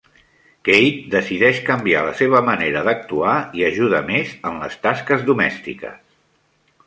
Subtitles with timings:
[0.67, 6.01] Keith decideix canviar la seva manera d'actuar i ajuda més en les tasques domèstiques.